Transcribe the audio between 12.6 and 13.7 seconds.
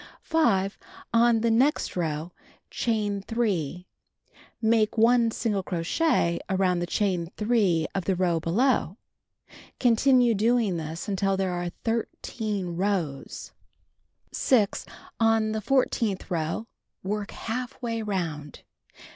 rows.